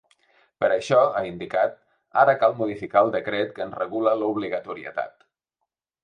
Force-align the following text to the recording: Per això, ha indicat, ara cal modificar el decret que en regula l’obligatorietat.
Per 0.61 0.67
això, 0.75 1.01
ha 1.17 1.19
indicat, 1.31 1.75
ara 2.21 2.33
cal 2.43 2.55
modificar 2.61 3.03
el 3.07 3.13
decret 3.17 3.51
que 3.59 3.67
en 3.69 3.75
regula 3.81 4.15
l’obligatorietat. 4.23 5.27